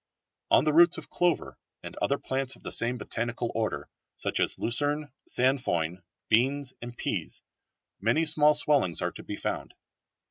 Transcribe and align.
On 0.49 0.63
the 0.63 0.73
roots 0.73 0.97
of 0.97 1.11
clover, 1.11 1.59
and 1.83 1.95
other 1.97 2.17
plants 2.17 2.55
of 2.55 2.63
the 2.63 2.71
same 2.71 2.97
botanical 2.97 3.51
order, 3.53 3.87
such 4.15 4.39
as 4.39 4.57
lucerne, 4.57 5.11
sainfoin, 5.27 6.01
beans 6.27 6.73
and 6.81 6.97
peas, 6.97 7.43
many 7.99 8.25
small 8.25 8.55
swellings 8.55 9.03
are 9.03 9.11
to 9.11 9.21
be 9.23 9.35
found. 9.35 9.75